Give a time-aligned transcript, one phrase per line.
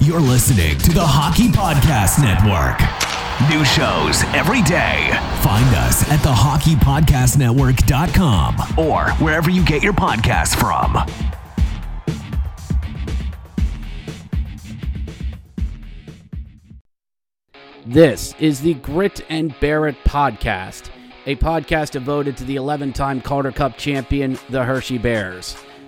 [0.00, 2.78] You're listening to the Hockey Podcast Network.
[3.50, 5.10] New shows every day.
[5.42, 10.96] Find us at thehockeypodcastnetwork.com or wherever you get your podcasts from.
[17.86, 20.90] This is the Grit and Bear It podcast,
[21.26, 25.56] a podcast devoted to the 11 time Calder Cup champion, the Hershey Bears.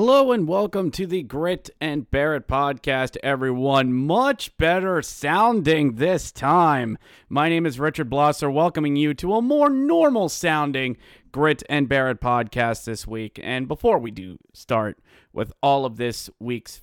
[0.00, 3.92] Hello and welcome to the Grit and Bear It podcast, everyone.
[3.92, 6.98] Much better sounding this time.
[7.28, 10.98] My name is Richard Blosser, welcoming you to a more normal sounding
[11.32, 13.40] Grit and Bear It podcast this week.
[13.42, 15.00] And before we do start
[15.32, 16.80] with all of this week's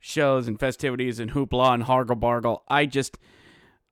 [0.00, 3.18] shows and festivities and hoopla and hargle bargle, I just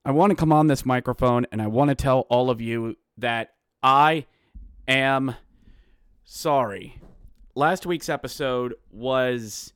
[0.02, 2.96] I want to come on this microphone and I want to tell all of you
[3.18, 4.24] that I
[4.88, 5.36] am
[6.24, 7.02] sorry
[7.54, 9.72] last week's episode was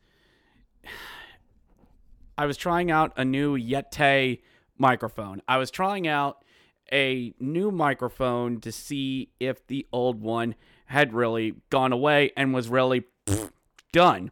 [2.38, 4.40] I was trying out a new Yeti
[4.78, 5.42] microphone.
[5.48, 6.44] I was trying out
[6.92, 10.54] a new microphone to see if the old one
[10.86, 13.04] had really gone away and was really
[13.92, 14.30] done.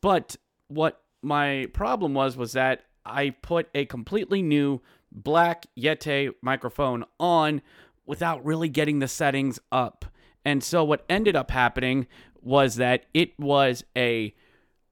[0.00, 0.36] But
[0.68, 4.80] what my problem was was that I put a completely new
[5.12, 7.60] black Yeti microphone on
[8.06, 10.06] without really getting the settings up.
[10.44, 12.06] And so what ended up happening
[12.44, 14.34] was that it was a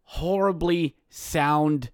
[0.05, 1.91] horribly sound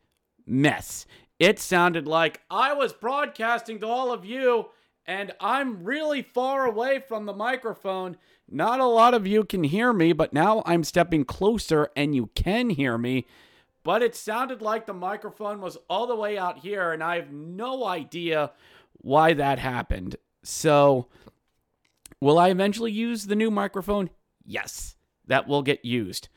[0.47, 1.07] mess.
[1.39, 4.67] It sounded like I was broadcasting to all of you
[5.07, 8.17] and I'm really far away from the microphone.
[8.49, 12.31] Not a lot of you can hear me, but now I'm stepping closer and you
[12.35, 13.27] can hear me.
[13.85, 17.33] But it sounded like the microphone was all the way out here, and I have
[17.33, 18.53] no idea
[18.99, 20.17] why that happened.
[20.43, 21.07] So,
[22.21, 24.11] will I eventually use the new microphone?
[24.45, 24.98] Yes
[25.29, 26.29] that will get used.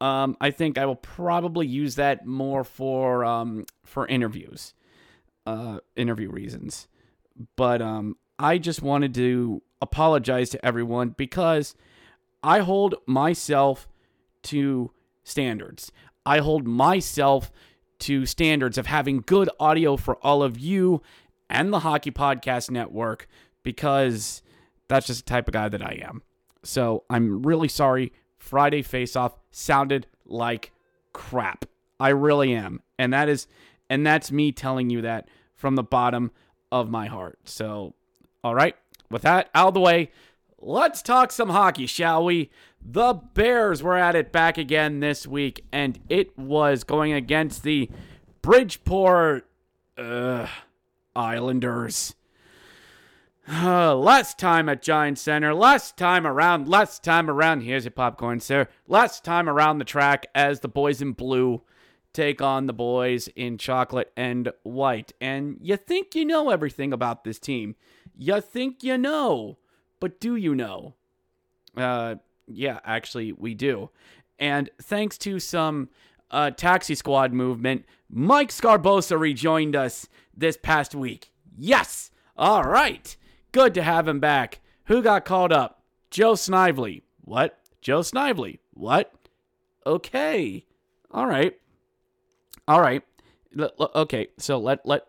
[0.00, 4.74] Um, I think I will probably use that more for um, for interviews,
[5.46, 6.88] uh, interview reasons.
[7.56, 11.74] But um, I just wanted to apologize to everyone because
[12.42, 13.88] I hold myself
[14.44, 14.90] to
[15.22, 15.92] standards.
[16.24, 17.50] I hold myself
[18.00, 21.02] to standards of having good audio for all of you
[21.50, 23.28] and the Hockey Podcast Network
[23.62, 24.42] because
[24.88, 26.22] that's just the type of guy that I am.
[26.62, 30.72] So I'm really sorry Friday faceoff sounded like
[31.12, 31.66] crap.
[32.00, 32.80] I really am.
[32.98, 33.46] And that is
[33.88, 36.30] and that's me telling you that from the bottom
[36.72, 37.38] of my heart.
[37.44, 37.94] So,
[38.42, 38.74] all right.
[39.10, 40.10] With that out of the way,
[40.58, 42.50] let's talk some hockey, shall we?
[42.80, 47.90] The Bears were at it back again this week, and it was going against the
[48.40, 49.46] Bridgeport
[49.98, 50.46] uh,
[51.14, 52.14] Islanders.
[53.52, 57.62] Uh, last time at Giant Center, last time around, last time around.
[57.62, 58.68] Here's your popcorn, sir.
[58.86, 61.62] Last time around the track as the boys in blue
[62.12, 65.14] take on the boys in chocolate and white.
[65.20, 67.74] And you think you know everything about this team.
[68.16, 69.58] You think you know,
[69.98, 70.94] but do you know?
[71.76, 73.90] Uh, yeah, actually, we do.
[74.38, 75.88] And thanks to some
[76.30, 80.06] uh, taxi squad movement, Mike Sgarbossa rejoined us
[80.36, 81.32] this past week.
[81.56, 82.12] Yes!
[82.36, 83.16] All right.
[83.52, 84.60] Good to have him back.
[84.84, 85.82] Who got called up?
[86.10, 87.02] Joe Snively.
[87.22, 87.58] What?
[87.80, 88.60] Joe Snively.
[88.74, 89.12] What?
[89.86, 90.66] Okay.
[91.10, 91.58] All right.
[92.68, 93.02] All right.
[93.58, 94.28] L- l- okay.
[94.38, 95.06] So let let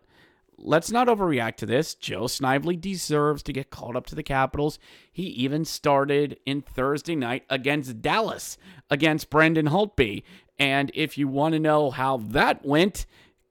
[0.57, 1.95] let's not overreact to this.
[1.95, 4.79] Joe Snively deserves to get called up to the Capitals.
[5.11, 8.57] He even started in Thursday night against Dallas
[8.89, 10.23] against Braden Holtby.
[10.57, 13.05] And if you want to know how that went,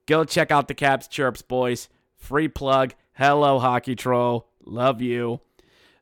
[0.07, 1.89] go check out the Caps Chirps, boys.
[2.17, 2.95] Free plug.
[3.15, 4.50] Hello, Hockey Troll.
[4.65, 5.41] Love you.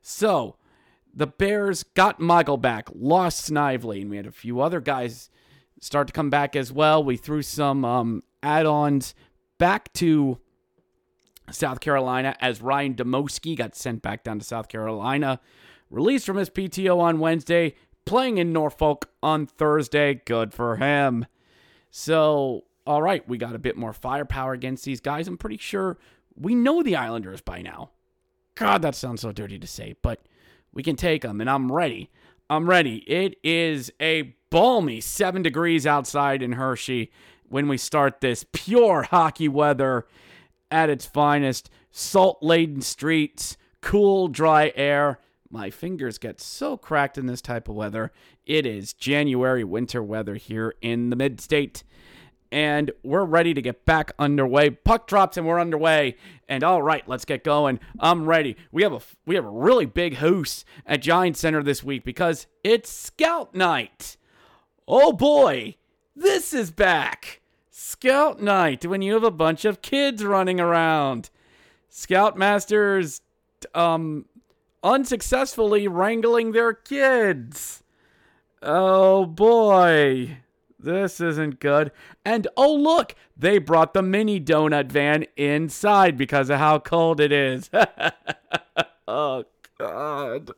[0.01, 0.55] So,
[1.13, 5.29] the Bears got Michael back, lost Snively, and we had a few other guys
[5.81, 7.03] start to come back as well.
[7.03, 9.15] We threw some um, add ons
[9.57, 10.39] back to
[11.51, 15.39] South Carolina as Ryan Demoski got sent back down to South Carolina.
[15.89, 17.73] Released from his PTO on Wednesday,
[18.05, 20.21] playing in Norfolk on Thursday.
[20.25, 21.25] Good for him.
[21.89, 25.27] So, all right, we got a bit more firepower against these guys.
[25.27, 25.97] I'm pretty sure
[26.35, 27.89] we know the Islanders by now.
[28.59, 30.19] God, that sounds so dirty to say, but
[30.73, 32.09] we can take them, and I'm ready.
[32.49, 32.97] I'm ready.
[33.07, 37.09] It is a balmy seven degrees outside in Hershey
[37.47, 40.07] when we start this pure hockey weather
[40.69, 41.69] at its finest.
[41.89, 45.21] Salt laden streets, cool, dry air.
[45.49, 48.11] My fingers get so cracked in this type of weather.
[48.45, 51.85] It is January winter weather here in the mid state.
[52.51, 54.71] And we're ready to get back underway.
[54.71, 56.15] Puck drops and we're underway.
[56.47, 57.79] And all right, let's get going.
[57.99, 58.55] I'm ready.
[58.71, 62.47] We have a we have a really big hoose at Giant Center this week because
[62.63, 64.17] it's Scout Night.
[64.87, 65.75] Oh boy,
[66.15, 67.41] this is back.
[67.69, 71.29] Scout Night when you have a bunch of kids running around.
[71.91, 73.21] Scoutmasters
[73.75, 74.25] um
[74.83, 77.83] unsuccessfully wrangling their kids.
[78.61, 80.39] Oh boy.
[80.79, 81.91] This isn't good.
[82.23, 87.31] And oh, look, they brought the mini donut van inside because of how cold it
[87.31, 87.69] is.
[89.07, 89.43] oh,
[89.77, 90.51] God.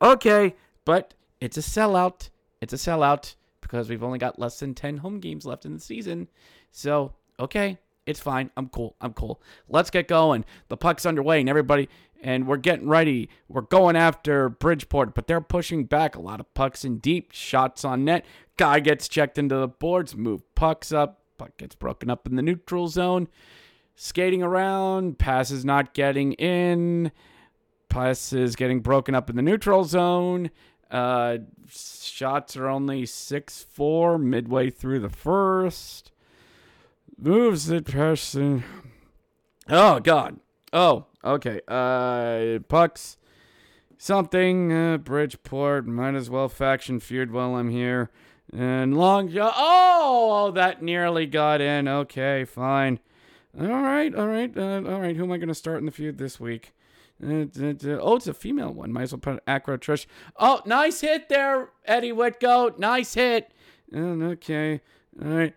[0.00, 2.28] Okay, but it's a sellout.
[2.60, 5.80] It's a sellout because we've only got less than 10 home games left in the
[5.80, 6.28] season.
[6.70, 8.50] So, okay, it's fine.
[8.56, 8.96] I'm cool.
[9.00, 9.40] I'm cool.
[9.68, 10.44] Let's get going.
[10.68, 11.88] The puck's underway, and everybody,
[12.22, 13.28] and we're getting ready.
[13.48, 16.14] We're going after Bridgeport, but they're pushing back.
[16.14, 18.24] A lot of pucks in deep, shots on net.
[18.56, 21.18] Guy gets checked into the boards, move pucks up.
[21.36, 23.26] Puck gets broken up in the neutral zone.
[23.96, 27.10] Skating around, passes not getting in.
[27.88, 30.50] Passes getting broken up in the neutral zone.
[30.90, 31.38] Uh,
[31.68, 36.12] shots are only 6 4 midway through the first.
[37.18, 38.62] Moves the person.
[39.68, 40.38] Oh, God.
[40.72, 41.60] Oh, okay.
[41.68, 43.18] Uh, pucks.
[43.98, 44.72] Something.
[44.72, 45.86] Uh, Bridgeport.
[45.86, 48.10] Might as well faction feud while I'm here.
[48.52, 49.30] And long.
[49.40, 51.88] Oh, that nearly got in.
[51.88, 53.00] Okay, fine.
[53.58, 55.14] All right, all right, uh, all right.
[55.14, 56.72] Who am I going to start in the feud this week?
[57.22, 57.44] Uh,
[58.00, 58.92] oh, it's a female one.
[58.92, 60.06] Might as well put Acro Trish.
[60.36, 62.78] Oh, nice hit there, Eddie Wittchow.
[62.78, 63.52] Nice hit.
[63.94, 64.80] Okay.
[65.22, 65.54] All right.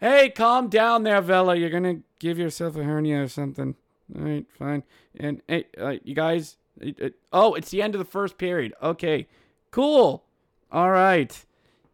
[0.00, 1.56] Hey, calm down there, Vela.
[1.56, 3.74] You're going to give yourself a hernia or something.
[4.16, 4.82] All right, fine.
[5.18, 6.56] And hey, uh, you guys.
[6.82, 8.74] Uh, oh, it's the end of the first period.
[8.82, 9.26] Okay.
[9.70, 10.24] Cool.
[10.72, 11.44] All right.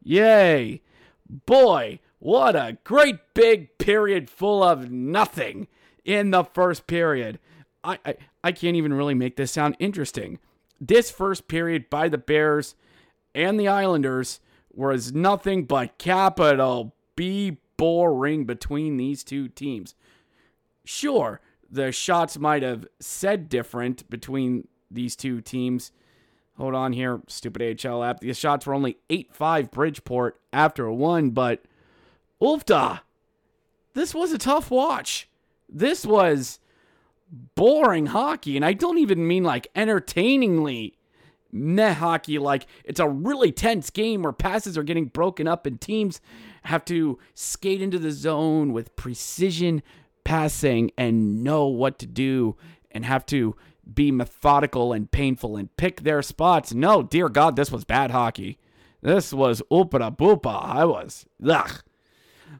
[0.02, 0.82] Yay.
[1.28, 5.66] Boy, what a great big period full of nothing
[6.04, 7.38] in the first period.
[7.82, 10.38] I, I, I can't even really make this sound interesting.
[10.80, 12.74] This first period by the Bears
[13.34, 14.40] and the Islanders
[14.72, 19.94] was nothing but capital B boring between these two teams.
[20.84, 21.40] Sure,
[21.70, 25.92] the shots might have said different between these two teams.
[26.56, 28.20] Hold on here, stupid AHL app.
[28.20, 31.64] The shots were only 8 5 Bridgeport after a one, but
[32.40, 33.00] oofda,
[33.94, 35.28] this was a tough watch.
[35.68, 36.58] This was
[37.54, 40.96] boring hockey, and I don't even mean like entertainingly
[41.52, 42.38] meh hockey.
[42.38, 46.20] Like it's a really tense game where passes are getting broken up and teams
[46.64, 49.82] have to skate into the zone with precision
[50.26, 52.56] passing and know what to do
[52.90, 53.54] and have to
[53.94, 56.74] be methodical and painful and pick their spots.
[56.74, 58.58] No, dear God, this was bad hockey.
[59.00, 60.60] This was oopara boopa.
[60.64, 61.26] I was.
[61.48, 61.70] Ugh.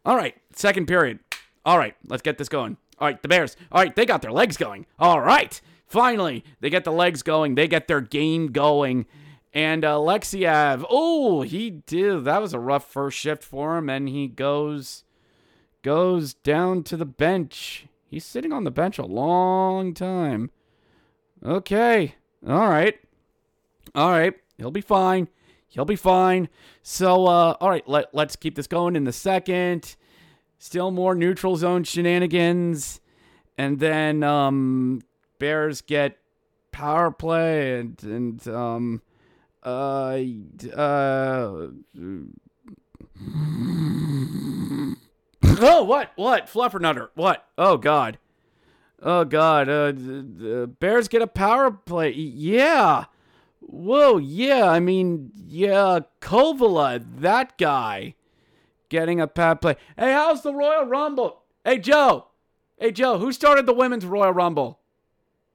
[0.05, 1.19] All right, second period.
[1.65, 2.77] All right, let's get this going.
[3.01, 3.57] All right, the Bears.
[3.73, 4.87] All right, they got their legs going.
[5.01, 7.57] All right, finally, they get the legs going.
[7.57, 9.07] They get their game going.
[9.53, 12.27] And Alexeyev, oh, he did.
[12.27, 15.03] That was a rough first shift for him, and he goes
[15.87, 17.87] goes down to the bench.
[18.09, 20.51] He's sitting on the bench a long time.
[21.45, 22.99] Okay, all right,
[23.95, 24.35] all right.
[24.59, 25.29] He'll be fine.
[25.69, 26.49] He'll be fine.
[26.83, 29.95] So, uh, all right, let, let's keep this going in the second.
[30.59, 33.01] Still more neutral zone shenanigans.
[33.57, 35.03] And then um,
[35.39, 36.19] Bears get
[36.73, 39.03] power play and, and um,
[39.63, 40.19] uh,
[40.75, 41.69] uh,
[45.61, 46.13] oh, what?
[46.17, 46.47] What?
[46.47, 47.09] Fluffernutter.
[47.15, 47.47] What?
[47.57, 48.19] Oh, God.
[49.03, 49.69] Oh, God.
[49.69, 52.11] Uh, the, Bears get a power play.
[52.13, 53.05] Yeah.
[53.61, 54.71] Whoa, yeah.
[54.71, 58.15] I mean, yeah, Kovala, that guy,
[58.89, 59.77] getting a power play.
[59.99, 61.43] Hey, how's the Royal Rumble?
[61.65, 62.27] Hey, Joe.
[62.79, 64.79] Hey, Joe, who started the Women's Royal Rumble?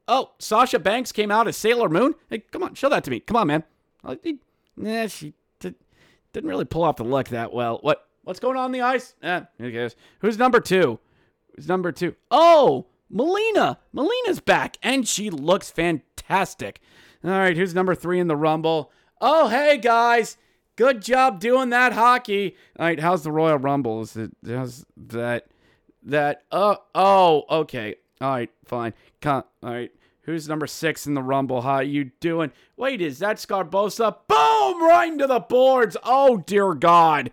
[0.08, 2.16] Oh, Sasha Banks came out as Sailor Moon?
[2.30, 3.22] Hey, come on, show that to me.
[3.22, 3.64] Come on, man.
[4.76, 5.76] Nah, she did,
[6.34, 7.80] didn't really pull off the look that well.
[7.82, 8.08] What?
[8.24, 9.16] What's going on, on the ice?
[9.24, 9.96] Eh, who cares?
[10.20, 11.00] Who's number two?
[11.56, 12.16] Who's number two?
[12.30, 13.80] Oh, Melina.
[13.94, 16.80] Melina's back, and she looks fantastic.
[17.24, 18.92] All right, who's number three in the Rumble?
[19.20, 20.38] Oh, hey, guys.
[20.76, 22.56] Good job doing that hockey.
[22.80, 24.02] All right, how's the Royal Rumble?
[24.02, 25.48] Is it, how's that?
[26.04, 27.96] That, uh, oh, okay.
[28.20, 28.94] All right, fine.
[29.26, 29.92] All right.
[30.24, 31.62] Who's number six in the Rumble?
[31.62, 32.52] How you doing?
[32.78, 34.16] Wait, is that Sgarbossa?
[34.28, 34.84] Boom!
[34.84, 35.98] Right into the boards.
[36.04, 37.32] Oh, dear God.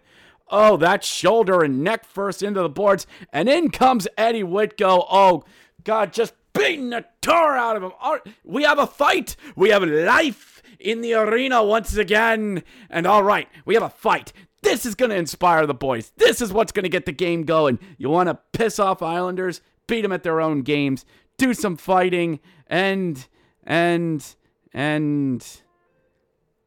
[0.51, 3.07] Oh, that shoulder and neck first into the boards.
[3.33, 5.07] And in comes Eddie Wittchow.
[5.11, 5.45] Oh,
[5.85, 7.93] God, just beating the tar out of him.
[8.03, 9.37] Oh, we have a fight.
[9.57, 12.63] We have life in the arena once again.
[12.91, 14.33] And all right, we have a fight.
[14.63, 16.13] This is going to inspire the boys.
[16.17, 17.79] This is what's going to get the game going.
[17.97, 19.61] You want to piss off Islanders?
[19.87, 21.05] Beat them at their own games.
[21.37, 22.41] Do some fighting.
[22.67, 23.27] And,
[23.65, 24.25] and,
[24.73, 25.47] and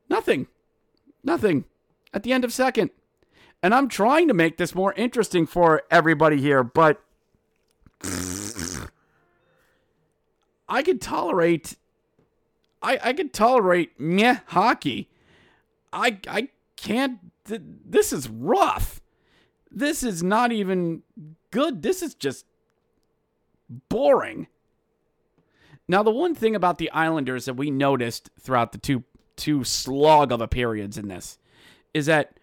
[0.09, 0.47] nothing.
[1.23, 1.65] Nothing.
[2.13, 2.91] At the end of second.
[3.63, 7.01] And I'm trying to make this more interesting for everybody here, but
[10.67, 11.75] I could tolerate
[12.81, 15.09] I I could tolerate meh hockey.
[15.93, 19.01] I I can't th- this is rough.
[19.69, 21.03] This is not even
[21.51, 21.81] good.
[21.83, 22.45] This is just
[23.89, 24.47] boring.
[25.87, 29.03] Now the one thing about the Islanders that we noticed throughout the two
[29.35, 31.37] two slog of a periods in this
[31.93, 32.37] is that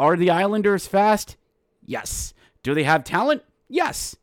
[0.00, 1.36] are the Islanders fast?
[1.84, 2.32] Yes.
[2.62, 3.42] Do they have talent?
[3.68, 4.16] Yes.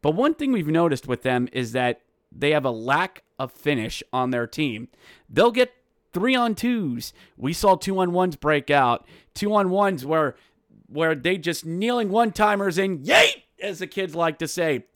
[0.00, 2.00] But one thing we've noticed with them is that
[2.32, 4.88] they have a lack of finish on their team.
[5.28, 5.74] They'll get
[6.12, 7.12] three on twos.
[7.36, 9.06] We saw two on ones break out.
[9.34, 10.34] Two on ones where
[10.86, 14.86] where they just kneeling one timers and yay, as the kids like to say.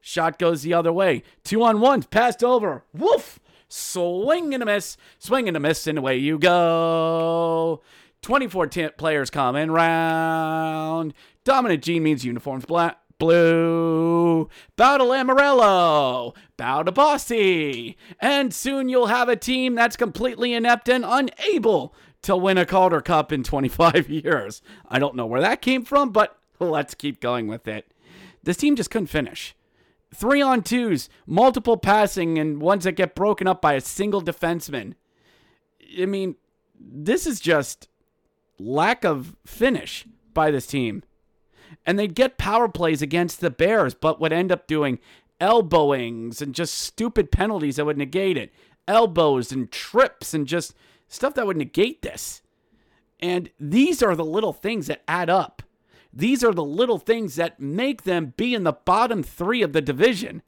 [0.00, 1.24] Shot goes the other way.
[1.42, 2.84] Two on ones passed over.
[2.92, 3.40] Woof!
[3.68, 4.96] Swing and a miss.
[5.18, 7.82] Swing and a miss, and away you go.
[8.22, 11.12] 24 t- players coming round.
[11.44, 14.48] Dominant Gene means uniforms black, blue.
[14.76, 16.34] Bow to Lamoriello.
[16.56, 17.96] Bow to Bossy.
[18.20, 23.00] And soon you'll have a team that's completely inept and unable to win a Calder
[23.00, 24.62] Cup in 25 years.
[24.88, 27.92] I don't know where that came from, but let's keep going with it.
[28.44, 29.56] This team just couldn't finish.
[30.14, 34.94] Three on twos, multiple passing, and ones that get broken up by a single defenseman.
[36.00, 36.36] I mean,
[36.78, 37.88] this is just
[38.58, 41.02] lack of finish by this team.
[41.84, 44.98] And they'd get power plays against the Bears, but would end up doing
[45.40, 48.52] elbowings and just stupid penalties that would negate it.
[48.86, 50.74] Elbows and trips and just
[51.08, 52.42] stuff that would negate this.
[53.20, 55.62] And these are the little things that add up.
[56.12, 59.80] These are the little things that make them be in the bottom three of the
[59.80, 60.42] division.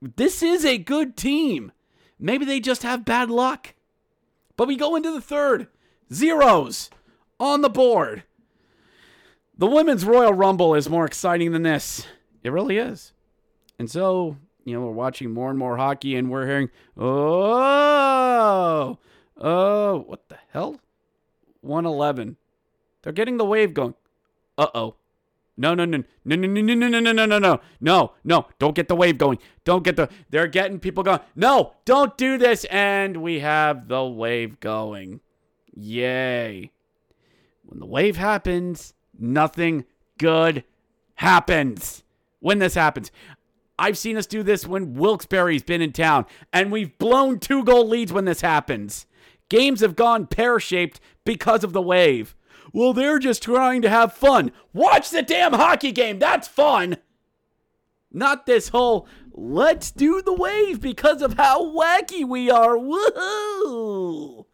[0.00, 1.72] This is a good team.
[2.18, 3.74] Maybe they just have bad luck.
[4.56, 5.68] But we go into the third.
[6.12, 6.90] Zeros
[7.40, 8.22] on the board.
[9.56, 12.06] The Women's Royal Rumble is more exciting than this.
[12.42, 13.12] It really is.
[13.78, 18.98] And so, you know, we're watching more and more hockey and we're hearing, oh,
[19.38, 20.80] oh, what the hell?
[21.62, 22.36] 111.
[23.02, 23.94] They're getting the wave going.
[24.56, 24.94] Uh oh.
[25.56, 28.46] No, no, no, no, no, no, no, no, no, no, no, no, no, no, no.
[28.58, 29.38] Don't get the wave going.
[29.64, 30.08] Don't get the.
[30.30, 31.20] They're getting people going.
[31.36, 32.64] No, don't do this.
[32.66, 35.20] And we have the wave going.
[35.74, 36.70] Yay.
[37.70, 39.84] When the wave happens, nothing
[40.18, 40.64] good
[41.14, 42.02] happens.
[42.40, 43.12] When this happens,
[43.78, 47.86] I've seen us do this when Wilkes-Barre's been in town, and we've blown two goal
[47.86, 49.06] leads when this happens.
[49.48, 52.34] Games have gone pear shaped because of the wave.
[52.72, 54.50] Well, they're just trying to have fun.
[54.72, 56.18] Watch the damn hockey game.
[56.18, 56.96] That's fun.
[58.10, 62.76] Not this whole let's do the wave because of how wacky we are.
[62.76, 64.46] Woohoo!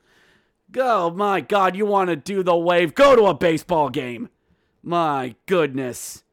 [0.78, 2.94] Oh my god, you want to do the wave?
[2.94, 4.28] Go to a baseball game.
[4.82, 6.24] My goodness.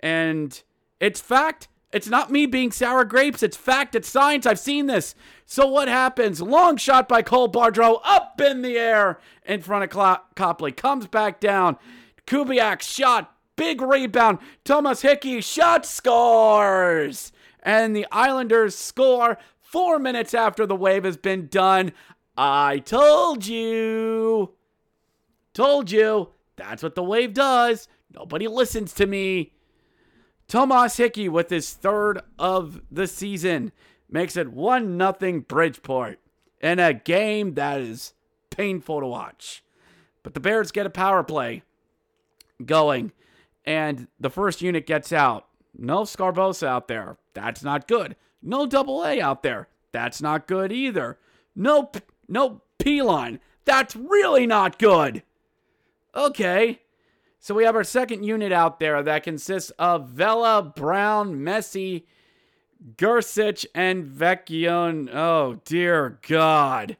[0.00, 0.62] And
[0.98, 1.68] it's fact.
[1.92, 3.42] It's not me being sour grapes.
[3.42, 3.94] It's fact.
[3.94, 4.46] It's science.
[4.46, 5.14] I've seen this.
[5.44, 6.40] So what happens?
[6.40, 10.72] Long shot by Cole Bardreau up in the air in front of Copley.
[10.72, 11.76] Comes back down.
[12.26, 13.34] Kubiak shot.
[13.56, 14.38] Big rebound.
[14.64, 17.32] Thomas Hickey shot scores.
[17.62, 19.36] And the Islanders score
[19.70, 21.92] four minutes after the wave has been done.
[22.42, 24.54] I told you.
[25.52, 26.30] Told you.
[26.56, 27.86] That's what the wave does.
[28.14, 29.52] Nobody listens to me.
[30.48, 33.72] Thomas Hickey with his third of the season
[34.08, 36.18] makes it 1 0 Bridgeport
[36.62, 38.14] in a game that is
[38.48, 39.62] painful to watch.
[40.22, 41.62] But the Bears get a power play
[42.64, 43.12] going,
[43.66, 45.46] and the first unit gets out.
[45.76, 47.18] No Sgarbossa out there.
[47.34, 48.16] That's not good.
[48.42, 49.68] No double A out there.
[49.92, 51.18] That's not good either.
[51.54, 51.90] No,
[52.30, 53.40] no P line.
[53.64, 55.22] That's really not good.
[56.14, 56.80] Okay.
[57.38, 62.06] So we have our second unit out there that consists of Vela, Brown, Massie,
[62.96, 65.08] Gersich and Vecchione.
[65.12, 66.96] Oh, dear God.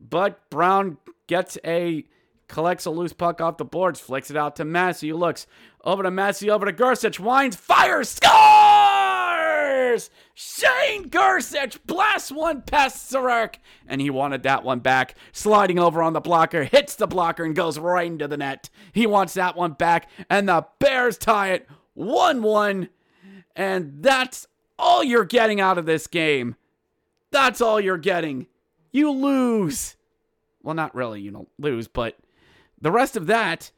[0.00, 2.04] But Brown gets a
[2.48, 5.12] collects a loose puck off the boards, flicks it out to Massie.
[5.12, 5.46] Looks
[5.84, 8.91] over to Massie, over to Gersich, winds, fires, scores!
[10.34, 13.56] Shane Gersich blasts one past Skarek,
[13.86, 15.14] and he wanted that one back.
[15.32, 18.70] Sliding over on the blocker, hits the blocker, and goes right into the net.
[18.92, 22.88] He wants that one back, and the Bears tie it 1 1.
[23.54, 24.46] And that's
[24.78, 26.56] all you're getting out of this game.
[27.30, 28.46] That's all you're getting.
[28.90, 29.96] You lose.
[30.62, 32.16] Well, not really, you don't lose, but
[32.80, 33.70] the rest of that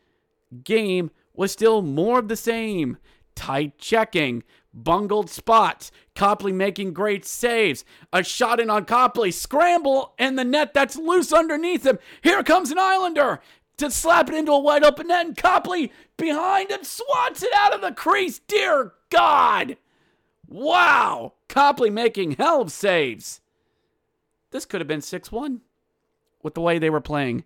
[0.62, 2.98] game was still more of the same.
[3.34, 4.44] Tight checking,
[4.74, 10.74] bungled spots, Copley making great saves, a shot in on Copley, scramble in the net
[10.74, 11.98] that's loose underneath him.
[12.22, 13.40] Here comes an Islander
[13.76, 17.74] to slap it into a wide open net, and Copley behind him swats it out
[17.74, 18.40] of the crease.
[18.40, 19.76] Dear God!
[20.48, 21.34] Wow!
[21.48, 23.40] Copley making hell of saves.
[24.50, 25.60] This could have been 6 1
[26.42, 27.44] with the way they were playing.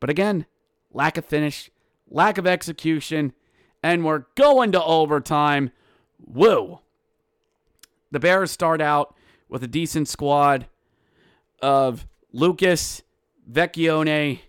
[0.00, 0.46] But again,
[0.92, 1.70] lack of finish,
[2.08, 3.32] lack of execution,
[3.82, 5.70] and we're going to overtime.
[6.32, 6.78] Woo!
[8.12, 9.16] The Bears start out
[9.48, 10.66] with a decent squad
[11.60, 13.02] of Lucas,
[13.50, 14.40] Vecchione,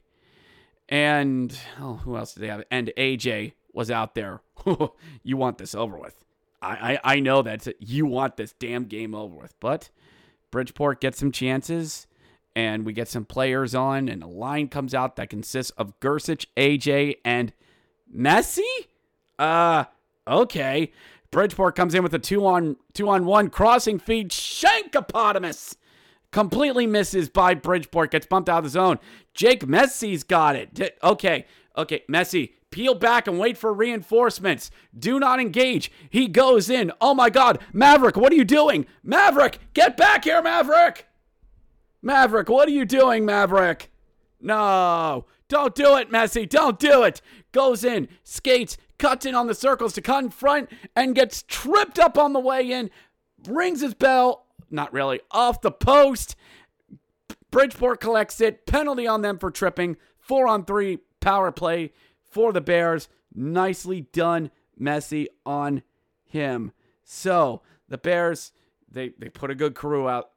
[0.87, 2.63] and oh, who else did they have?
[2.69, 4.41] And AJ was out there.
[5.23, 6.23] you want this over with.
[6.61, 9.89] I, I, I know that you want this damn game over with, but
[10.51, 12.05] Bridgeport gets some chances
[12.55, 16.45] and we get some players on, and a line comes out that consists of Gersich,
[16.57, 17.53] AJ, and
[18.11, 18.63] Massie.
[19.39, 19.85] Uh,
[20.27, 20.91] okay.
[21.31, 24.31] Bridgeport comes in with a two on two on one crossing feed.
[24.31, 25.77] Shankopotamus
[26.31, 28.11] completely misses by Bridgeport.
[28.11, 28.99] Gets bumped out of the zone.
[29.33, 30.97] Jake Massie's got it.
[31.01, 31.45] Okay,
[31.77, 32.55] okay, Massie.
[32.69, 34.71] Peel back and wait for reinforcements.
[34.97, 35.91] Do not engage.
[36.09, 36.91] He goes in.
[37.01, 38.85] Oh my God, Maverick, what are you doing?
[39.03, 41.05] Maverick, get back here, Maverick.
[42.01, 43.91] Maverick, what are you doing, Maverick?
[44.39, 46.45] No, don't do it, Massie.
[46.45, 47.21] Don't do it.
[47.51, 52.31] Goes in, skates, cuts in on the circles to confront, and gets tripped up on
[52.31, 52.89] the way in.
[53.47, 56.35] Rings his bell, not really, off the post.
[57.49, 58.65] Bridgeport collects it.
[58.65, 59.97] Penalty on them for tripping.
[60.19, 61.91] Four on three power play
[62.29, 63.09] for the Bears.
[63.33, 65.81] Nicely done, Massie, on
[66.23, 66.71] him.
[67.03, 68.51] So the Bears,
[68.89, 70.29] they, they put a good crew out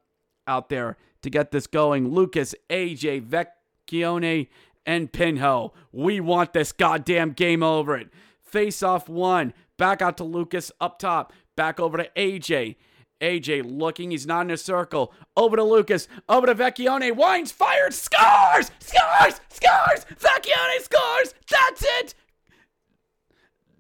[0.47, 2.09] out there to get this going.
[2.09, 4.49] Lucas, AJ, Vecchione,
[4.85, 5.73] and Pinho.
[5.93, 8.09] We want this goddamn game over it.
[8.55, 9.53] Face off one.
[9.79, 11.33] Back out to Lucas up top.
[11.57, 12.77] Back over to AJ.
[13.21, 15.13] AJ looking, he's not in a circle.
[15.37, 17.17] Over to Lucas, over to Vecchione.
[17.17, 18.71] Wines fired, scores!
[18.79, 19.41] Scores!
[19.49, 20.07] Scores!
[20.21, 21.35] Vecchione scores!
[21.51, 22.15] That's it!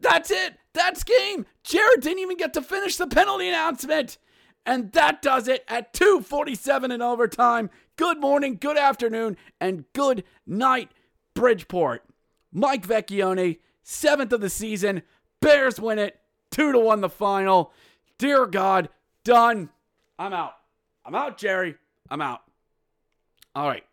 [0.00, 0.54] That's it!
[0.72, 1.46] That's game!
[1.62, 4.18] Jared didn't even get to finish the penalty announcement!
[4.66, 7.70] And that does it at 247 in overtime.
[7.94, 10.90] Good morning, good afternoon, and good night,
[11.32, 12.02] Bridgeport.
[12.52, 15.02] Mike Vecchione, seventh of the season.
[15.40, 16.18] Bears win it.
[16.50, 17.72] Two to one the final.
[18.18, 18.88] Dear God,
[19.22, 19.70] done.
[20.18, 20.54] I'm out.
[21.04, 21.76] I'm out, Jerry.
[22.10, 22.40] I'm out.
[23.54, 23.84] All right.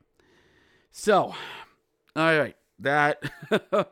[0.92, 1.36] So,
[2.16, 2.56] all right.
[2.80, 3.24] That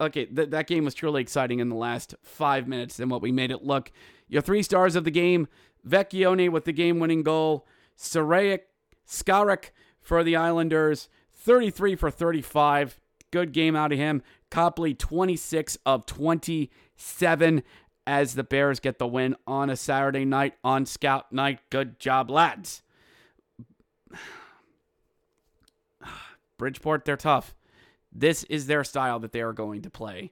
[0.00, 0.26] okay.
[0.26, 3.50] Th- that game was truly exciting in the last five minutes than what we made
[3.50, 3.92] it look.
[4.28, 5.46] Your three stars of the game:
[5.86, 8.60] Vecchione with the game-winning goal, Sarek
[9.06, 13.00] Skarek for the Islanders, 33 for 35.
[13.34, 14.22] Good game out of him.
[14.48, 17.64] Copley, 26 of 27
[18.06, 21.58] as the Bears get the win on a Saturday night on Scout Night.
[21.68, 22.84] Good job, lads.
[26.58, 27.56] Bridgeport, they're tough.
[28.12, 30.30] This is their style that they are going to play.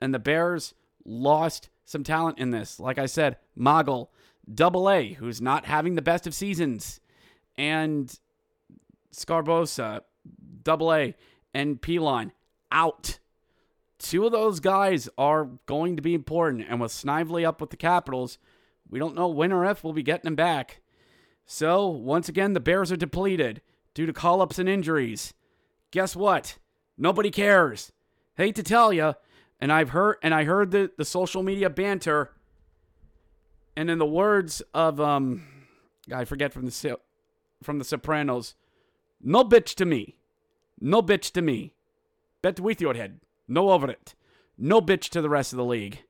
[0.00, 0.72] And the Bears
[1.04, 2.78] lost some talent in this.
[2.78, 4.10] Like I said, Moggle,
[4.54, 7.00] double A, who's not having the best of seasons,
[7.58, 8.16] and
[9.12, 10.02] Sgarbossa,
[10.62, 11.16] double A,
[11.52, 12.30] and Pilon
[12.70, 13.18] out.
[13.98, 16.66] Two of those guys are going to be important.
[16.68, 18.38] And with Snively up with the Capitals,
[18.88, 20.80] we don't know when or if we'll be getting them back.
[21.46, 23.62] So, once again, the Bears are depleted
[23.94, 25.32] due to call ups and injuries.
[25.90, 26.58] Guess what?
[26.98, 27.92] Nobody cares.
[28.36, 29.14] Hate to tell you,
[29.60, 32.32] and I've heard and I heard the, the social media banter.
[33.76, 35.46] And in the words of um
[36.12, 36.98] I forget from the
[37.62, 38.54] from the Sopranos,
[39.22, 40.16] no bitch to me.
[40.80, 41.74] No bitch to me.
[42.46, 43.18] Bet with your head.
[43.48, 44.14] No over it.
[44.56, 46.04] No bitch to the rest of the league.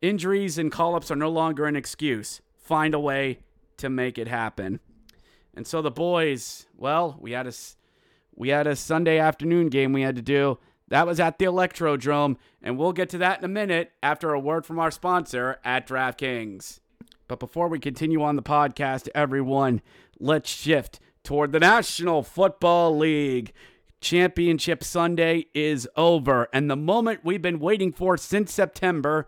[0.00, 2.40] Injuries and call ups are no longer an excuse.
[2.56, 3.40] Find a way
[3.78, 4.78] to make it happen.
[5.52, 7.52] And so the boys, well, we had a
[8.36, 10.60] we had a Sunday afternoon game we had to do.
[10.86, 14.38] That was at the Electrodrome, and we'll get to that in a minute after a
[14.38, 16.78] word from our sponsor at DraftKings.
[17.26, 19.82] But before we continue on the podcast, everyone,
[20.20, 23.52] let's shift toward the National Football League.
[24.04, 29.26] Championship Sunday is over, and the moment we've been waiting for since September,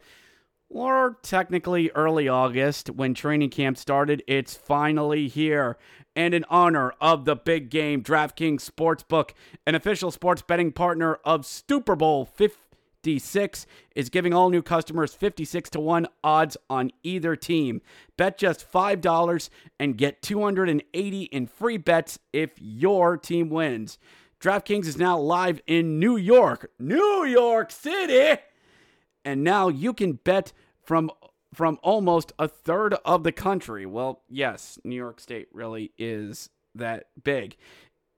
[0.68, 5.78] or technically early August when training camp started, it's finally here.
[6.14, 9.30] And in honor of the big game, DraftKings Sportsbook,
[9.66, 15.70] an official sports betting partner of Super Bowl 56, is giving all new customers 56
[15.70, 17.80] to 1 odds on either team.
[18.18, 19.48] Bet just $5
[19.80, 23.96] and get 280 in free bets if your team wins.
[24.40, 28.40] DraftKings is now live in New York, New York City.
[29.24, 31.10] And now you can bet from
[31.54, 33.86] from almost a third of the country.
[33.86, 37.56] Well, yes, New York State really is that big.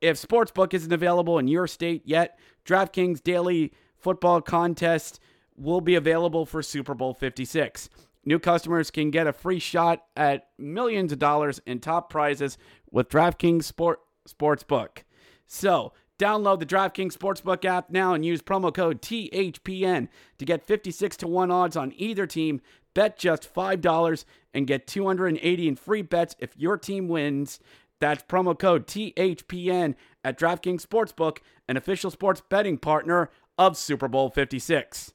[0.00, 5.20] If Sportsbook isn't available in your state yet, DraftKings Daily Football Contest
[5.56, 7.88] will be available for Super Bowl 56.
[8.24, 12.58] New customers can get a free shot at millions of dollars in top prizes
[12.90, 15.04] with DraftKings Sport Sportsbook.
[15.46, 21.16] So, Download the DraftKings Sportsbook app now and use promo code THPN to get 56
[21.18, 22.60] to 1 odds on either team.
[22.92, 27.60] Bet just $5 and get 280 in free bets if your team wins.
[28.00, 34.30] That's promo code THPN at DraftKings Sportsbook, an official sports betting partner of Super Bowl
[34.30, 35.12] 56.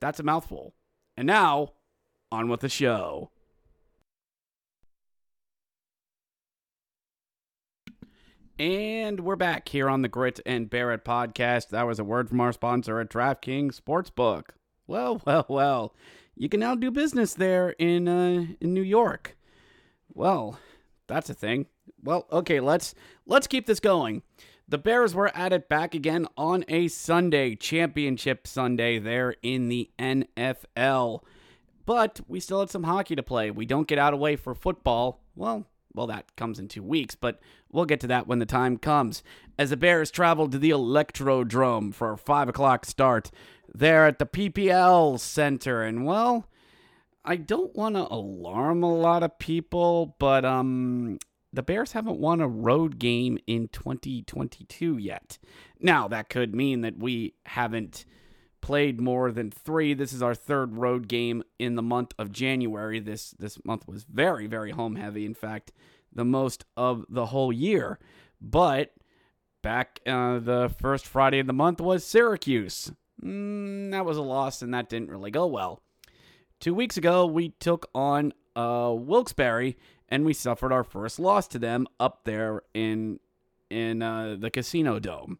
[0.00, 0.74] That's a mouthful.
[1.16, 1.72] And now,
[2.30, 3.30] on with the show.
[8.58, 11.68] And we're back here on the Grit and Bear It podcast.
[11.68, 14.44] That was a word from our sponsor at DraftKings Sportsbook.
[14.86, 15.94] Well, well, well.
[16.34, 19.36] You can now do business there in uh, in New York.
[20.12, 20.58] Well,
[21.06, 21.66] that's a thing.
[22.02, 22.94] Well, okay, let's
[23.26, 24.22] let's keep this going.
[24.68, 29.90] The Bears were at it back again on a Sunday, championship Sunday there in the
[29.96, 31.22] NFL.
[31.84, 33.52] But we still had some hockey to play.
[33.52, 35.20] We don't get out of way for football.
[35.36, 37.38] Well, well, that comes in two weeks, but
[37.70, 39.22] we'll get to that when the time comes.
[39.56, 43.30] As the Bears traveled to the Electrodrome for a 5 o'clock start
[43.72, 45.84] there at the PPL Center.
[45.84, 46.48] And, well,
[47.24, 51.20] I don't want to alarm a lot of people, but um,
[51.56, 55.38] the Bears haven't won a road game in 2022 yet.
[55.80, 58.04] Now, that could mean that we haven't
[58.60, 59.94] played more than three.
[59.94, 63.00] This is our third road game in the month of January.
[63.00, 65.24] This this month was very very home heavy.
[65.24, 65.72] In fact,
[66.12, 67.98] the most of the whole year.
[68.38, 68.92] But
[69.62, 72.92] back uh, the first Friday of the month was Syracuse.
[73.24, 75.80] Mm, that was a loss, and that didn't really go well.
[76.60, 79.76] Two weeks ago, we took on uh, Wilkes-Barre,
[80.08, 83.20] and we suffered our first loss to them up there in
[83.70, 85.38] in uh, the Casino Dome.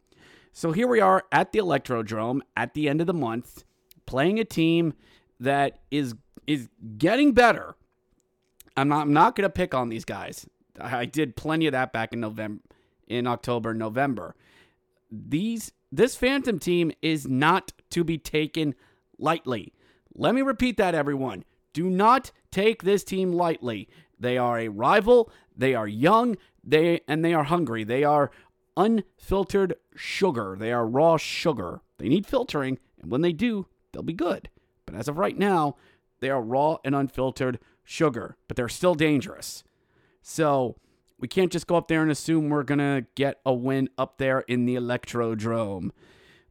[0.52, 3.64] So here we are at the Electrodrome at the end of the month,
[4.06, 4.94] playing a team
[5.38, 6.14] that is
[6.46, 7.76] is getting better.
[8.76, 10.46] I'm not I'm not gonna pick on these guys.
[10.80, 12.62] I did plenty of that back in November,
[13.06, 14.34] in October, November.
[15.10, 18.74] these this Phantom team is not to be taken
[19.18, 19.72] lightly.
[20.14, 21.44] Let me repeat that, everyone.
[21.72, 23.88] Do not take this team lightly.
[24.18, 25.30] They are a rival.
[25.56, 26.36] They are young.
[26.64, 27.84] They and they are hungry.
[27.84, 28.30] They are
[28.76, 30.56] unfiltered sugar.
[30.58, 31.80] They are raw sugar.
[31.98, 34.50] They need filtering, and when they do, they'll be good.
[34.84, 35.76] But as of right now,
[36.20, 39.64] they are raw and unfiltered sugar, but they're still dangerous.
[40.22, 40.76] So
[41.18, 44.18] we can't just go up there and assume we're going to get a win up
[44.18, 45.90] there in the Electrodrome.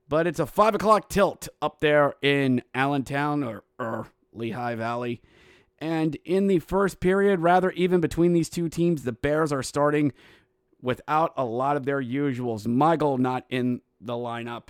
[0.07, 5.21] But it's a 5 o'clock tilt up there in Allentown or, or Lehigh Valley.
[5.79, 10.13] And in the first period, rather even between these two teams, the Bears are starting
[10.81, 12.65] without a lot of their usuals.
[12.67, 14.67] Michael not in the lineup.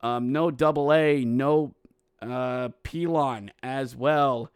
[0.00, 1.74] Um, no double A, no
[2.22, 4.50] uh, Pilon as well.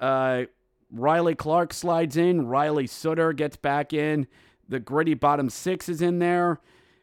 [0.00, 0.44] Uh,
[0.90, 2.46] Riley Clark slides in.
[2.46, 4.26] Riley Sutter gets back in.
[4.68, 6.60] The gritty bottom six is in there.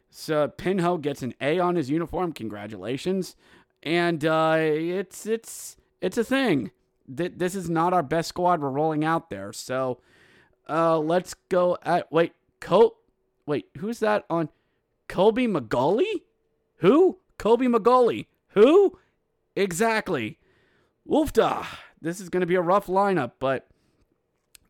[0.09, 2.33] So Pinho gets an A on his uniform.
[2.33, 3.35] Congratulations.
[3.83, 6.71] And uh, it's it's it's a thing.
[7.15, 9.53] Th- this is not our best squad we're rolling out there.
[9.53, 9.99] So
[10.69, 12.95] uh, let's go at wait, Col
[13.45, 14.49] wait, who's that on
[15.07, 16.21] Colby McGully?
[16.77, 17.19] Who?
[17.37, 18.27] Colby McGully.
[18.49, 18.97] Who?
[19.55, 20.39] Exactly.
[21.07, 21.65] Oofda.
[22.01, 23.67] This is going to be a rough lineup, but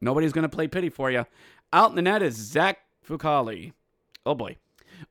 [0.01, 1.25] nobody's going to play pity for you.
[1.71, 3.73] Out in the net is Zach Fucale.
[4.25, 4.57] Oh boy.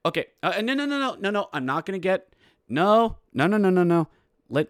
[0.04, 0.26] Okay.
[0.42, 1.48] Uh, no, no, no, no, no, no.
[1.52, 2.34] I'm not going to get.
[2.68, 4.08] No, no, no, no, no, no.
[4.48, 4.68] Let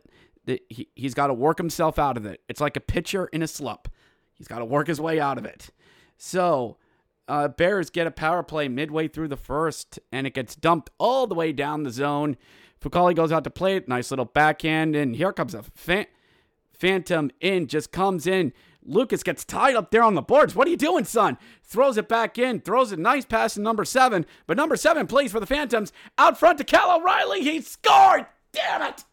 [0.69, 2.41] he, he's got to work himself out of it.
[2.49, 3.89] It's like a pitcher in a slump.
[4.35, 5.71] He's got to work his way out of it.
[6.17, 6.77] So,
[7.29, 11.27] uh, Bears get a power play midway through the first, and it gets dumped all
[11.27, 12.37] the way down the zone.
[12.83, 13.89] Fucale goes out to play it.
[13.89, 15.65] Nice little backhand, and here comes a
[16.73, 18.53] phantom in, just comes in.
[18.83, 20.55] Lucas gets tied up there on the boards.
[20.55, 21.37] What are you doing, son?
[21.63, 25.31] Throws it back in, throws a nice pass to number seven, but number seven plays
[25.31, 25.93] for the Phantoms.
[26.17, 27.43] Out front to Cal O'Reilly.
[27.43, 28.27] He scored!
[28.53, 29.05] Damn it!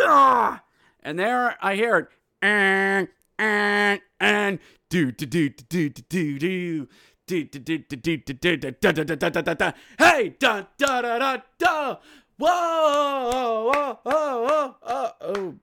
[0.00, 0.62] Ah.
[1.02, 2.08] And there I hear it.
[2.40, 6.88] And, and, and, do, do, do, do, do, do, do.
[7.28, 7.70] Hey, da
[10.78, 11.96] da da da da.
[12.38, 15.54] Whoa, whoa, whoa, whoa, oh.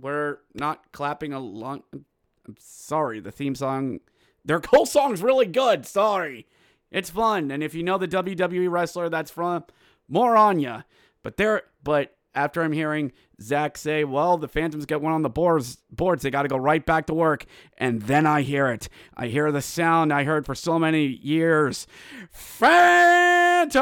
[0.00, 1.84] We're not clapping along.
[1.92, 4.00] I'm sorry, the theme song.
[4.44, 5.86] Their whole song's really good.
[5.86, 6.46] Sorry.
[6.90, 7.50] It's fun.
[7.50, 9.64] And if you know the WWE wrestler that's from,
[10.08, 10.82] more on ya.
[11.22, 15.30] But there, but after I'm hearing Zach say, well, the Phantoms get one on the
[15.30, 17.46] boards, boards they got to go right back to work.
[17.78, 18.88] And then I hear it.
[19.16, 21.86] I hear the sound I heard for so many years
[22.30, 23.72] Phantoms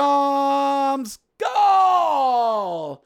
[1.38, 3.04] goal!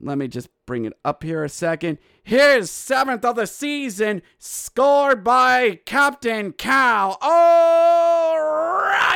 [0.00, 1.98] Let me just bring it up here a second.
[2.22, 7.18] Here's seventh of the season, scored by Captain Cal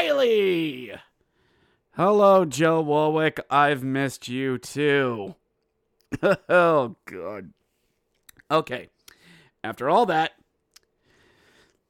[0.05, 0.92] O'Reilly.
[1.96, 3.38] Hello, Joe Warwick.
[3.50, 5.35] I've missed you too.
[6.48, 7.52] oh, God.
[8.50, 8.88] Okay.
[9.62, 10.33] After all that,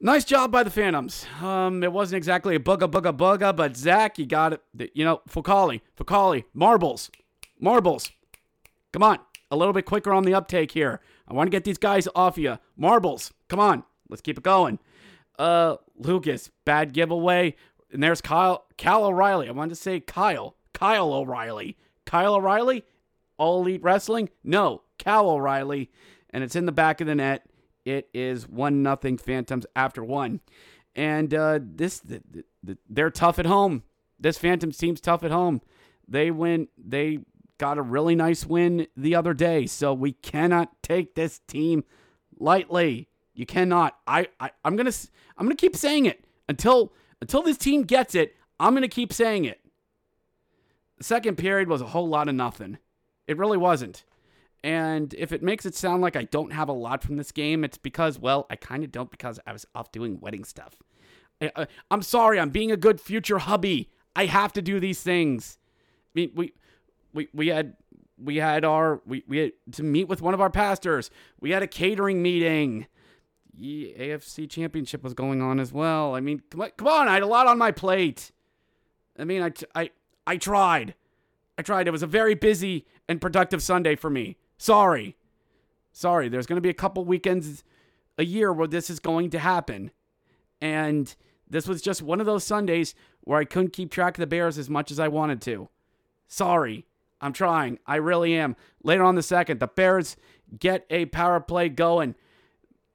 [0.01, 1.25] nice job by the Phantoms.
[1.41, 4.91] Um, it wasn't exactly a booga booga booga, but Zach, you got it.
[4.93, 7.09] You know, Fucale, Fucale, marbles,
[7.57, 8.11] marbles.
[8.91, 10.99] Come on, a little bit quicker on the uptake here.
[11.29, 12.59] I want to get these guys off you.
[12.75, 14.79] Marbles, come on, let's keep it going.
[15.39, 17.55] Uh, Lucas, bad giveaway.
[17.93, 19.47] And there's Kyle, Cal O'Reilly.
[19.47, 22.83] I wanted to say Kyle, Kyle O'Reilly, Kyle O'Reilly,
[23.37, 24.29] All Elite Wrestling.
[24.43, 25.91] No, Cal O'Reilly,
[26.31, 27.45] and it's in the back of the net.
[27.85, 30.41] It is one nothing Phantoms after one,
[30.95, 32.21] and uh, this the,
[32.63, 33.83] the, they're tough at home.
[34.19, 35.61] This Phantoms team's tough at home.
[36.07, 36.69] They win.
[36.77, 37.19] They
[37.59, 41.83] got a really nice win the other day, so we cannot take this team
[42.39, 43.09] lightly.
[43.35, 43.97] You cannot.
[44.07, 44.93] I, I I'm gonna
[45.37, 49.13] I'm gonna keep saying it until until this team gets it, I'm going to keep
[49.13, 49.61] saying it.
[50.97, 52.79] The second period was a whole lot of nothing.
[53.29, 54.03] It really wasn't.
[54.61, 57.63] And if it makes it sound like I don't have a lot from this game,
[57.63, 60.81] it's because, well, I kind of don't because I was off doing wedding stuff.
[61.41, 63.89] I, am sorry, I'm being a good future hubby.
[64.17, 65.57] I have to do these things.
[66.07, 66.53] I mean, we,
[67.13, 67.77] we, we had
[68.21, 71.09] we had our we, we had to meet with one of our pastors.
[71.39, 72.87] We had a catering meeting
[73.59, 76.15] AFC Championship was going on as well.
[76.15, 78.31] I mean, come on, come on, I had a lot on my plate.
[79.17, 79.91] I mean, I, I,
[80.25, 80.95] I tried.
[81.57, 81.87] I tried.
[81.87, 84.37] It was a very busy and productive Sunday for me.
[84.57, 85.15] Sorry.
[85.91, 86.29] Sorry.
[86.29, 87.63] There's going to be a couple weekends
[88.17, 89.91] a year where this is going to happen.
[90.59, 91.15] And
[91.47, 94.57] this was just one of those Sundays where I couldn't keep track of the Bears
[94.57, 95.69] as much as I wanted to.
[96.27, 96.85] Sorry.
[97.21, 97.79] I'm trying.
[97.85, 98.55] I really am.
[98.83, 100.17] Later on the second, the Bears
[100.59, 102.15] get a power play going.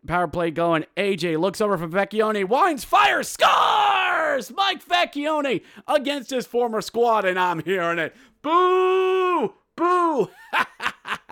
[0.07, 0.87] Power play going.
[0.97, 2.49] AJ looks over for Vecchione.
[2.49, 3.23] Winds fire.
[3.23, 4.53] Scores!
[4.55, 8.15] Mike Vecchione against his former squad, and I'm hearing it.
[8.41, 9.55] Boo!
[9.77, 10.31] Boo!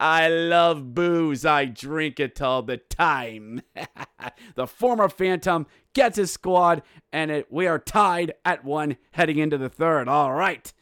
[0.00, 1.44] I love booze.
[1.44, 3.62] I drink it all the time.
[4.54, 9.58] the former Phantom gets his squad, and it, we are tied at one heading into
[9.58, 10.08] the third.
[10.08, 10.72] All right.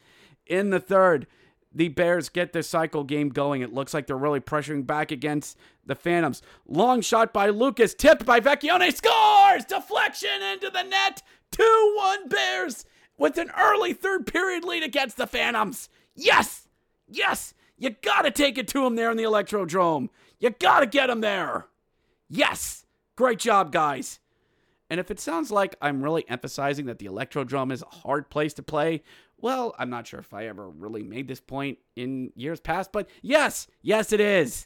[0.47, 1.27] In the third,
[1.75, 3.61] the Bears get the cycle game going.
[3.61, 6.41] It looks like they're really pressuring back against the Phantoms.
[6.65, 9.65] Long shot by Lucas, tipped by Vecchione, scores!
[9.65, 11.21] Deflection into the net.
[11.51, 12.85] 2 1 Bears
[13.17, 15.89] with an early third period lead against the Phantoms.
[16.15, 16.67] Yes!
[17.07, 17.53] Yes!
[17.77, 20.07] You gotta take it to him there in the Electrodrome.
[20.39, 21.67] You gotta get him there.
[22.29, 22.85] Yes!
[23.17, 24.19] Great job, guys.
[24.89, 28.53] And if it sounds like I'm really emphasizing that the Electrodrome is a hard place
[28.53, 29.03] to play,
[29.45, 33.07] well, I'm not sure if I ever really made this point in years past, but
[33.21, 34.65] yes, yes, it is.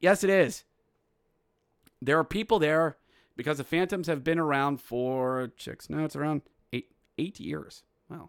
[0.00, 0.64] Yes, it is.
[2.02, 2.98] There are people there
[3.36, 5.88] because the Phantoms have been around for chicks.
[5.88, 6.42] No, it's around
[6.74, 7.84] eight eight years.
[8.10, 8.28] Wow.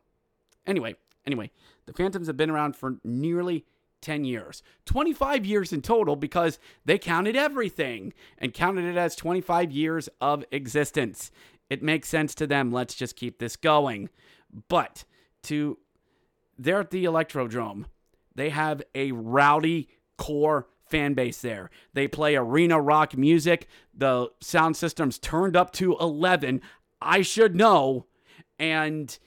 [0.65, 1.51] Anyway, anyway,
[1.85, 3.65] the Phantoms have been around for nearly
[3.99, 4.63] 10 years.
[4.85, 10.45] 25 years in total because they counted everything and counted it as 25 years of
[10.49, 11.29] existence.
[11.69, 12.71] It makes sense to them.
[12.71, 14.07] Let's just keep this going.
[14.69, 15.03] But
[15.47, 15.77] to
[16.57, 17.85] they're at the Electrodrome.
[18.35, 21.69] They have a rowdy core fan base there.
[21.93, 23.67] They play arena rock music.
[23.93, 26.61] The sound system's turned up to 11.
[27.01, 28.05] I should know.
[28.57, 29.17] And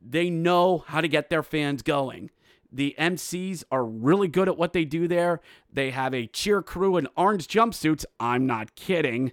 [0.00, 2.30] they know how to get their fans going.
[2.72, 5.40] The MCs are really good at what they do there.
[5.72, 8.04] They have a cheer crew in orange jumpsuits.
[8.18, 9.32] I'm not kidding.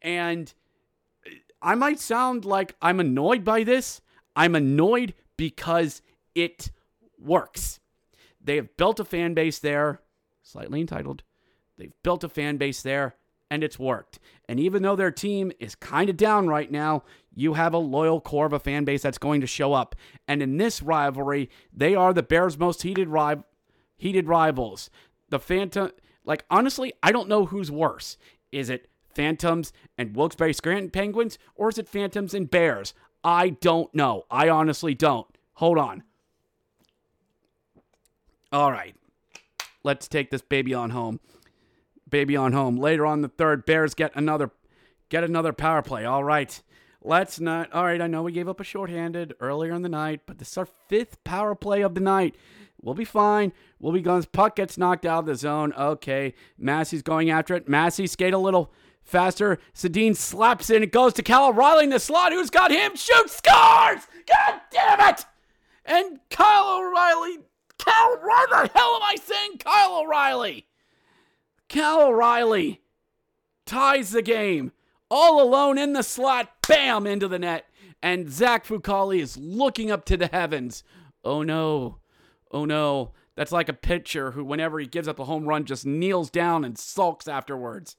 [0.00, 0.52] And
[1.60, 4.00] I might sound like I'm annoyed by this.
[4.36, 6.02] I'm annoyed because
[6.34, 6.70] it
[7.18, 7.80] works.
[8.42, 10.00] They have built a fan base there,
[10.42, 11.22] slightly entitled.
[11.76, 13.16] They've built a fan base there,
[13.50, 14.18] and it's worked.
[14.48, 18.20] And even though their team is kind of down right now, you have a loyal
[18.20, 19.94] core of a fan base that's going to show up.
[20.26, 23.44] And in this rivalry, they are the Bears' most heated rival,
[23.96, 24.90] heated rivals.
[25.28, 25.90] The Phantom,
[26.24, 28.16] like honestly, I don't know who's worse.
[28.52, 32.94] Is it Phantoms and Wilkes-Barre Scranton Penguins, or is it Phantoms and Bears?
[33.24, 34.24] I don't know.
[34.30, 35.26] I honestly don't.
[35.54, 36.02] Hold on.
[38.52, 38.94] All right.
[39.82, 41.20] Let's take this baby on home.
[42.08, 42.76] Baby on home.
[42.76, 44.50] Later on the third, Bears get another
[45.08, 46.04] get another power play.
[46.04, 46.60] All right.
[47.02, 47.72] Let's not.
[47.72, 50.50] All right, I know we gave up a shorthanded earlier in the night, but this
[50.50, 52.34] is our fifth power play of the night.
[52.80, 53.52] We'll be fine.
[53.78, 54.26] We'll be guns.
[54.26, 55.72] Puck gets knocked out of the zone.
[55.72, 56.34] Okay.
[56.58, 57.68] Massie's going after it.
[57.68, 58.72] Massey skate a little
[59.06, 59.58] faster.
[59.74, 60.82] Sedin slaps in.
[60.82, 62.32] It goes to Kyle O'Reilly in the slot.
[62.32, 62.96] Who's got him?
[62.96, 64.06] Shoots, scores!
[64.26, 65.24] God damn it!
[65.84, 67.38] And Kyle O'Reilly.
[67.78, 70.66] Kyle, why the hell am I saying Kyle O'Reilly?
[71.68, 72.82] Kyle O'Reilly
[73.64, 74.72] ties the game.
[75.10, 76.50] All alone in the slot.
[76.66, 77.06] Bam!
[77.06, 77.66] Into the net.
[78.02, 80.82] And Zach Fucale is looking up to the heavens.
[81.24, 81.98] Oh no.
[82.50, 83.12] Oh no.
[83.36, 86.64] That's like a pitcher who, whenever he gives up a home run, just kneels down
[86.64, 87.96] and sulks afterwards.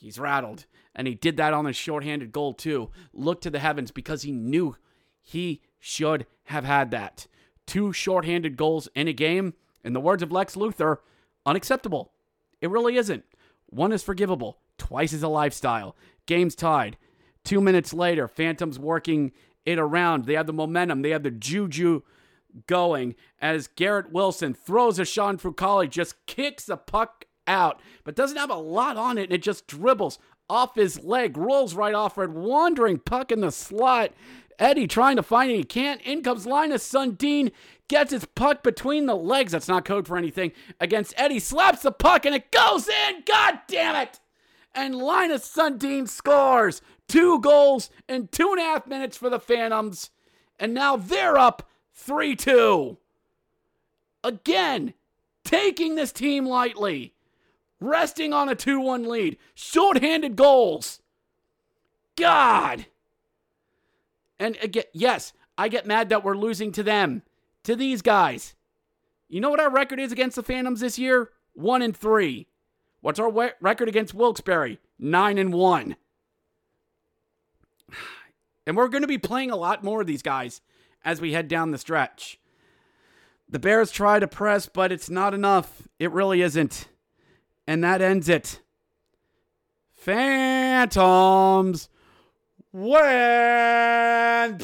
[0.00, 0.66] He's rattled.
[0.94, 2.90] And he did that on a shorthanded goal, too.
[3.12, 4.76] Looked to the heavens because he knew
[5.20, 7.26] he should have had that.
[7.66, 10.98] Two shorthanded goals in a game, in the words of Lex Luthor,
[11.46, 12.12] unacceptable.
[12.60, 13.24] It really isn't.
[13.66, 15.94] One is forgivable, twice is a lifestyle.
[16.26, 16.96] Game's tied.
[17.44, 19.32] Two minutes later, Phantoms working
[19.64, 20.24] it around.
[20.24, 22.02] They have the momentum, they have the juju
[22.66, 28.38] going as Garrett Wilson throws a Sean Fucale, just kicks the puck out, but doesn't
[28.38, 32.16] have a lot on it, and it just dribbles off his leg, rolls right off
[32.16, 34.12] it, wandering puck in the slot.
[34.58, 36.00] Eddie trying to find it, he can't.
[36.02, 37.50] In comes Linus Sundin,
[37.88, 39.52] gets his puck between the legs.
[39.52, 40.52] That's not code for anything.
[40.78, 43.22] Against Eddie, slaps the puck, and it goes in.
[43.26, 44.20] God damn it!
[44.74, 50.10] And Linus Sundin scores two goals in two and a half minutes for the Phantoms.
[50.58, 52.98] And now they're up 3 2.
[54.22, 54.94] Again,
[55.44, 57.14] taking this team lightly
[57.80, 61.00] resting on a 2 1 lead, shorthanded goals.
[62.16, 62.86] God.
[64.38, 67.22] And again, yes, I get mad that we're losing to them,
[67.64, 68.54] to these guys.
[69.28, 71.30] You know what our record is against the Phantoms this year?
[71.54, 72.46] 1 and 3.
[73.00, 74.78] What's our record against Wilkes-Barre?
[74.98, 75.96] 9 and 1.
[78.66, 80.60] And we're going to be playing a lot more of these guys
[81.04, 82.38] as we head down the stretch.
[83.48, 85.88] The Bears try to press, but it's not enough.
[85.98, 86.86] It really isn't.
[87.70, 88.60] And that ends it.
[89.94, 91.88] Phantoms
[92.72, 94.58] win.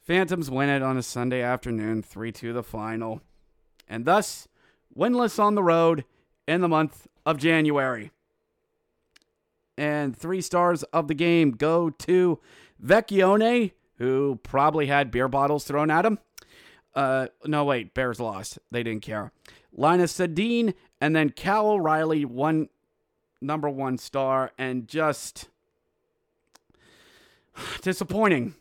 [0.00, 3.22] Phantoms win it on a Sunday afternoon, 3 2 the final,
[3.88, 4.46] and thus
[4.96, 6.04] winless on the road
[6.46, 8.12] in the month of January.
[9.76, 12.38] And three stars of the game go to
[12.80, 16.20] Vecchione, who probably had beer bottles thrown at him.
[16.94, 18.60] Uh, no, wait, Bears lost.
[18.70, 19.32] They didn't care.
[19.78, 22.68] Linus Sedin, and then Cal O'Reilly, one
[23.40, 25.48] number one star, and just
[27.82, 28.54] disappointing.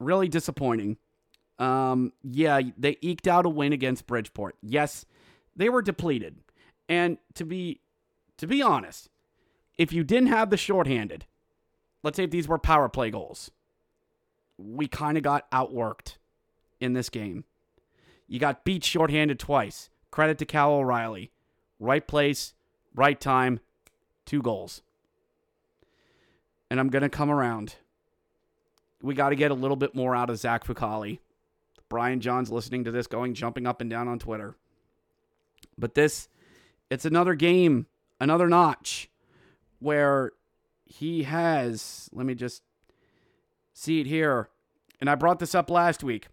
[0.00, 0.96] Really disappointing.
[1.60, 4.56] Um, yeah, they eked out a win against Bridgeport.
[4.60, 5.06] Yes,
[5.54, 6.38] they were depleted.
[6.88, 7.80] And to be
[8.38, 9.08] to be honest,
[9.78, 11.24] if you didn't have the shorthanded,
[12.02, 13.52] let's say if these were power play goals,
[14.58, 16.16] we kind of got outworked
[16.80, 17.44] in this game.
[18.26, 19.88] You got beat shorthanded twice.
[20.14, 21.32] Credit to Cal O'Reilly.
[21.80, 22.54] Right place,
[22.94, 23.58] right time,
[24.24, 24.80] two goals.
[26.70, 27.74] And I'm going to come around.
[29.02, 31.18] We got to get a little bit more out of Zach Fucale.
[31.88, 34.54] Brian John's listening to this, going jumping up and down on Twitter.
[35.76, 36.28] But this,
[36.92, 37.88] it's another game,
[38.20, 39.10] another notch
[39.80, 40.30] where
[40.84, 42.62] he has, let me just
[43.72, 44.48] see it here.
[45.00, 46.28] And I brought this up last week.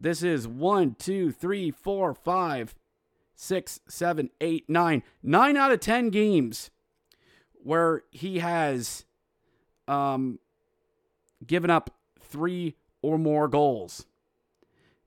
[0.00, 2.74] This is one, two, three, four, five,
[3.34, 5.02] six, seven, eight, nine.
[5.22, 6.70] Nine out of 10 games
[7.62, 9.04] where he has
[9.88, 10.38] um,
[11.46, 14.06] given up three or more goals.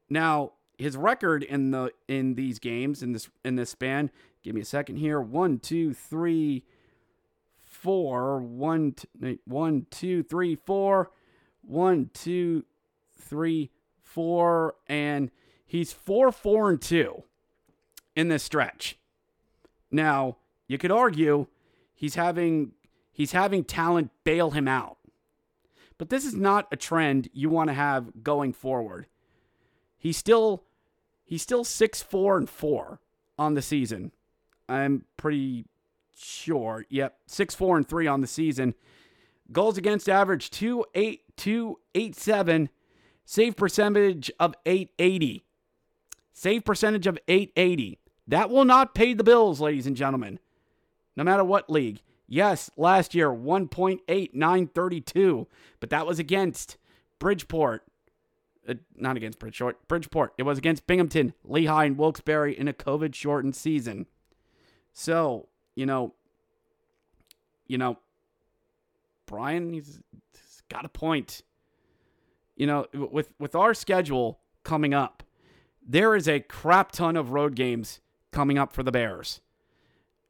[0.10, 4.12] Now, his record in the in these games in this in this span.
[4.44, 5.22] Give me a second here.
[5.22, 6.66] One, two, three,
[7.62, 8.40] four.
[8.40, 11.12] One, t- one, two, three, four.
[11.62, 12.66] One, two,
[13.18, 13.72] three,
[14.14, 15.32] four, and
[15.66, 17.24] he's four, four, and two
[18.16, 18.98] in this stretch.
[19.92, 20.38] Now,
[20.68, 21.48] you could argue
[21.94, 22.74] he's having
[23.12, 24.98] he's having talent bail him out.
[25.98, 29.08] But this is not a trend you want to have going forward.
[29.98, 30.64] He's still
[31.24, 33.00] he's still 6-4 and 4
[33.40, 34.12] on the season.
[34.68, 35.66] I'm pretty
[36.16, 36.86] sure.
[36.90, 38.76] Yep, 6-4 and 3 on the season.
[39.52, 42.70] Goals against average 28287
[43.26, 45.46] Save percentage of 880.
[46.34, 48.00] Save percentage of 880.
[48.28, 50.40] That will not pay the bills, ladies and gentlemen.
[51.16, 52.02] No matter what league.
[52.28, 55.46] Yes, last year 1.8932,
[55.80, 56.78] but that was against
[57.20, 57.86] Bridgeport.
[58.68, 59.88] Uh, not against Bridgeport.
[59.88, 60.34] Bridgeport.
[60.38, 64.08] It was against Binghamton, Lehigh, and Wilkes-Barre in a COVID-shortened season.
[64.94, 66.14] So, you know,
[67.68, 68.00] you know,
[69.26, 70.00] Brian, he's,
[70.34, 71.44] he's got a point
[72.56, 75.24] you know, with with our schedule coming up,
[75.86, 78.00] there is a crap ton of road games
[78.32, 79.42] coming up for the Bears.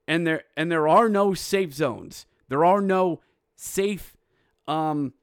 [0.08, 2.26] And there and there are no safe zones.
[2.50, 3.22] There are no
[3.56, 4.16] safe
[4.68, 5.14] um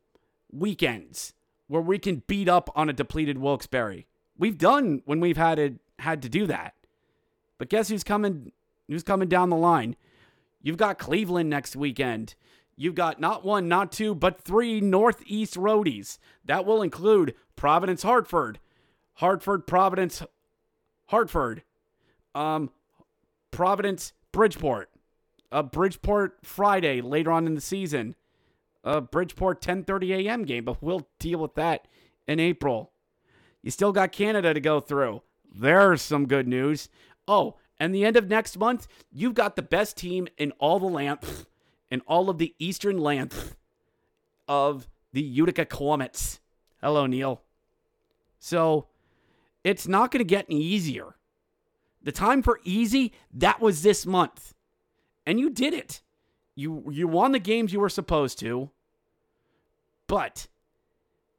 [0.52, 1.34] weekends
[1.68, 4.06] where we can beat up on a depleted Wilkes-Barre.
[4.36, 6.74] We've done when we've had it had to do that.
[7.58, 8.52] But guess who's coming
[8.88, 9.96] who's coming down the line?
[10.62, 12.34] You've got Cleveland next weekend.
[12.80, 16.16] You've got not one, not two, but three Northeast roadies.
[16.46, 18.58] That will include Providence, Hartford,
[19.16, 20.22] Hartford, Providence,
[21.08, 21.62] Hartford,
[22.34, 22.70] um,
[23.50, 24.88] Providence, Bridgeport,
[25.52, 28.14] a Bridgeport Friday later on in the season,
[28.82, 30.46] a Bridgeport 10:30 a.m.
[30.46, 31.86] game, but we'll deal with that
[32.26, 32.92] in April.
[33.62, 35.20] You still got Canada to go through.
[35.54, 36.88] There's some good news.
[37.28, 40.86] Oh, and the end of next month, you've got the best team in all the
[40.86, 41.18] land
[41.90, 43.56] in all of the eastern length
[44.48, 46.40] of the Utica Comets.
[46.80, 47.42] Hello, Neil.
[48.38, 48.86] So
[49.64, 51.16] it's not going to get any easier.
[52.02, 54.54] The time for easy, that was this month.
[55.26, 56.02] And you did it.
[56.54, 58.70] You you won the games you were supposed to.
[60.06, 60.48] But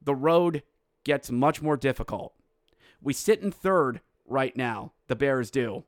[0.00, 0.62] the road
[1.04, 2.34] gets much more difficult.
[3.00, 4.92] We sit in third right now.
[5.08, 5.84] The Bears do.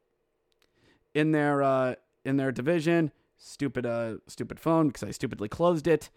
[1.15, 1.95] In their uh,
[2.25, 3.13] in their division,
[3.47, 6.09] Stupid, uh, stupid phone because I stupidly closed it.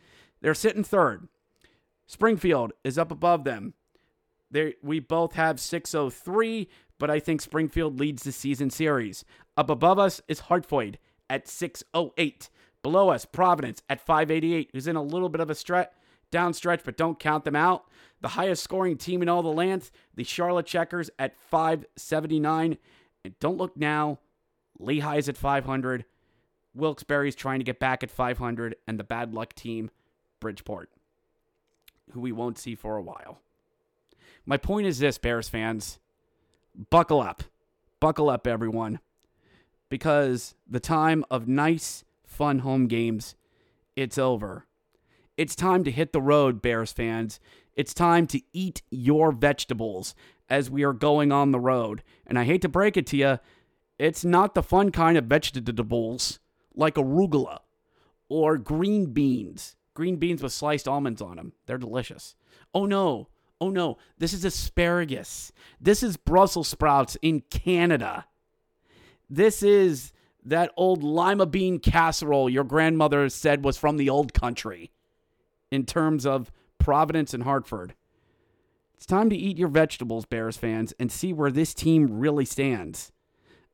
[0.41, 1.27] They're sitting third.
[2.05, 3.73] Springfield is up above them.
[4.49, 9.25] They, we both have 603, but I think Springfield leads the season series.
[9.57, 10.99] Up above us is Hartford
[11.29, 12.49] at 608.
[12.81, 15.89] Below us, Providence at 588, who's in a little bit of a stretch,
[16.31, 17.89] down stretch, but don't count them out.
[18.21, 22.77] The highest scoring team in all the lands, the Charlotte Checkers at 579.
[23.25, 24.19] And don't look now,
[24.79, 26.05] Lehigh's at 500.
[26.77, 29.89] Wilkes-Barre's trying to get back at 500, and the bad luck team,
[30.39, 30.89] Bridgeport,
[32.11, 33.41] who we won't see for a while.
[34.45, 35.99] My point is this, Bears fans
[36.89, 37.43] buckle up.
[37.99, 38.99] Buckle up, everyone.
[39.89, 43.35] Because the time of nice, fun home games,
[43.95, 44.65] it's over.
[45.35, 47.39] It's time to hit the road, Bears fans.
[47.75, 50.15] It's time to eat your vegetables
[50.49, 52.03] as we are going on the road.
[52.25, 53.39] And I hate to break it to you,
[53.99, 56.39] it's not the fun kind of vegetables
[56.77, 57.59] like arugula
[58.29, 59.75] or green beans.
[59.93, 61.53] Green beans with sliced almonds on them.
[61.65, 62.35] They're delicious.
[62.73, 63.29] Oh no.
[63.59, 63.97] Oh no.
[64.17, 65.51] This is asparagus.
[65.81, 68.25] This is Brussels sprouts in Canada.
[69.29, 70.13] This is
[70.45, 74.91] that old lima bean casserole your grandmother said was from the old country
[75.71, 77.95] in terms of Providence and Hartford.
[78.95, 83.11] It's time to eat your vegetables, Bears fans, and see where this team really stands.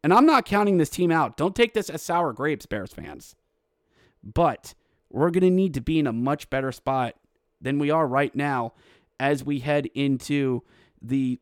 [0.03, 1.37] And I'm not counting this team out.
[1.37, 3.35] Don't take this as sour grapes, Bears fans.
[4.21, 4.73] But
[5.09, 7.15] we're going to need to be in a much better spot
[7.61, 8.73] than we are right now
[9.19, 10.63] as we head into
[11.01, 11.39] the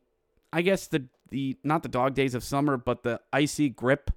[0.52, 4.10] I guess the the not the dog days of summer, but the icy grip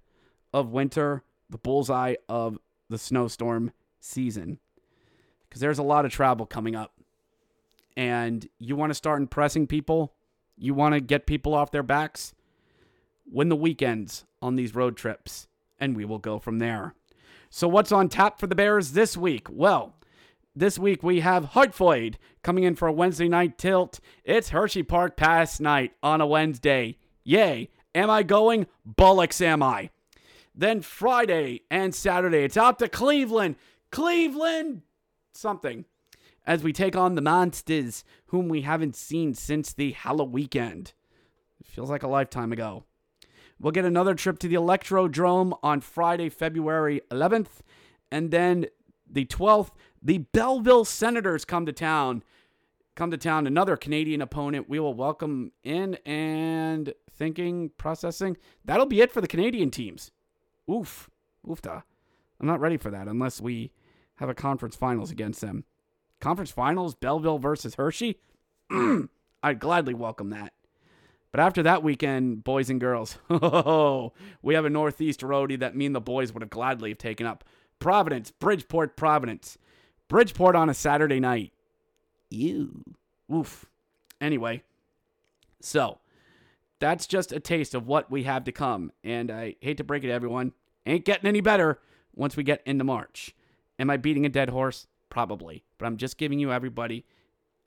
[0.53, 4.59] of winter, the bullseye of the snowstorm season.
[5.49, 6.93] Cuz there's a lot of travel coming up.
[7.97, 10.13] And you want to start impressing people,
[10.57, 12.35] you want to get people off their backs,
[13.25, 15.47] win the weekends on these road trips,
[15.79, 16.93] and we will go from there.
[17.49, 19.47] So, what's on tap for the Bears this week?
[19.49, 19.95] Well,
[20.55, 23.99] this week we have Hartford coming in for a Wednesday night tilt.
[24.23, 26.97] It's Hershey Park Pass night on a Wednesday.
[27.23, 27.69] Yay.
[27.95, 28.67] Am I going?
[28.85, 29.89] Bullocks am I.
[30.53, 33.55] Then Friday and Saturday, it's out to Cleveland.
[33.91, 34.83] Cleveland
[35.33, 35.85] something.
[36.45, 40.93] As we take on the Monsters, whom we haven't seen since the Halloween weekend.
[41.59, 42.83] It feels like a lifetime ago.
[43.65, 47.61] We'll get another trip to the Electrodrome on Friday, February 11th.
[48.11, 48.67] And then
[49.09, 49.71] the 12th,
[50.03, 52.21] the Belleville Senators come to town.
[52.93, 54.69] Come to town, another Canadian opponent.
[54.69, 58.37] We will welcome in and thinking, processing.
[58.63, 60.11] That'll be it for the Canadian teams.
[60.71, 61.09] Oof.
[61.43, 61.81] Oofta.
[62.39, 63.71] I'm not ready for that unless we
[64.17, 65.63] have a conference finals against them.
[66.21, 68.19] Conference finals, Belleville versus Hershey?
[69.41, 70.53] I'd gladly welcome that.
[71.35, 73.17] But after that weekend, boys and girls,
[74.41, 77.27] we have a Northeast roadie that me and the boys would have gladly have taken
[77.27, 77.43] up.
[77.77, 79.57] Providence, Bridgeport, Providence.
[80.07, 81.51] Bridgeport on a Saturday night.
[82.29, 82.85] Ew.
[83.33, 83.65] Oof.
[84.21, 84.63] Anyway,
[85.59, 85.97] so
[86.79, 88.93] that's just a taste of what we have to come.
[89.03, 90.53] And I hate to break it to everyone,
[90.85, 91.81] ain't getting any better
[92.15, 93.35] once we get into March.
[93.77, 94.87] Am I beating a dead horse?
[95.09, 95.65] Probably.
[95.79, 97.03] But I'm just giving you everybody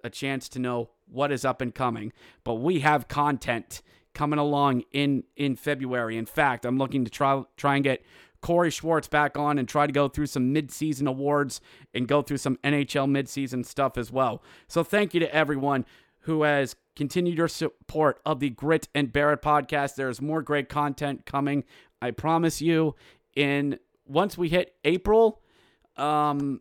[0.05, 2.12] a chance to know what is up and coming.
[2.44, 3.82] But we have content
[4.14, 6.16] coming along in in February.
[6.16, 8.03] In fact, I'm looking to try try and get
[8.40, 11.61] Corey Schwartz back on and try to go through some midseason awards
[11.92, 14.42] and go through some NHL midseason stuff as well.
[14.68, 15.84] So thank you to everyone
[16.20, 19.94] who has continued your support of the Grit and Bear It podcast.
[19.94, 21.64] There's more great content coming.
[22.01, 22.94] I promise you.
[23.34, 25.42] In once we hit April,
[25.96, 26.61] um,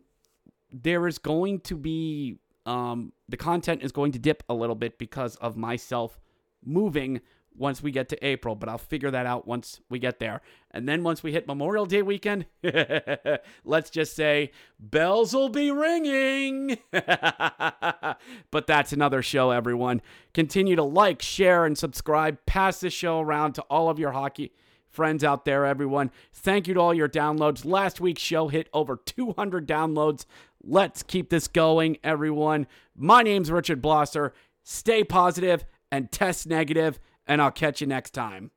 [0.70, 2.38] there is going to be
[2.68, 6.20] um, the content is going to dip a little bit because of myself
[6.62, 7.22] moving
[7.56, 10.42] once we get to April, but I'll figure that out once we get there.
[10.70, 12.44] And then once we hit Memorial Day weekend,
[13.64, 16.78] let's just say bells will be ringing.
[16.92, 20.02] but that's another show, everyone.
[20.34, 22.38] Continue to like, share, and subscribe.
[22.44, 24.52] Pass this show around to all of your hockey
[24.90, 26.10] friends out there, everyone.
[26.32, 27.64] Thank you to all your downloads.
[27.64, 30.24] Last week's show hit over 200 downloads.
[30.62, 32.66] Let's keep this going, everyone.
[32.96, 34.32] My name's Richard Blosser.
[34.64, 38.50] Stay positive and test negative, and I'll catch you next time.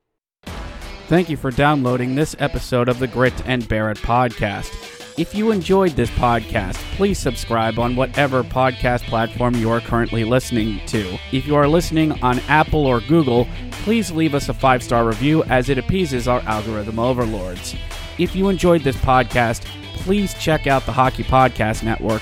[1.08, 5.01] Thank you for downloading this episode of the Grit and Bear It podcast.
[5.18, 10.80] If you enjoyed this podcast, please subscribe on whatever podcast platform you are currently listening
[10.88, 11.20] to.
[11.34, 13.46] If you are listening on Apple or Google,
[13.84, 17.76] please leave us a five star review as it appeases our algorithm overlords.
[18.18, 22.22] If you enjoyed this podcast, please check out the Hockey Podcast Network,